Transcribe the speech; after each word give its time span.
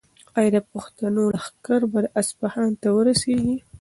ایا 0.37 0.49
د 0.55 0.57
پښتنو 0.71 1.23
لښکر 1.35 1.81
به 1.91 1.99
اصفهان 2.21 2.71
ته 2.81 2.87
ورسیږي؟ 2.97 3.55